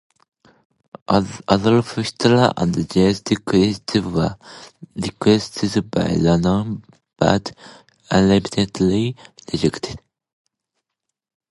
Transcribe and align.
Adolf 1.53 1.93
Hitler 1.95 2.51
and 2.57 2.73
Jesus 2.91 3.21
Christ 3.45 3.97
were 4.03 4.35
requested 4.95 5.91
by 5.91 6.07
Lennon, 6.15 6.83
but 7.19 7.55
ultimately 8.11 9.15
rejected. 9.53 10.01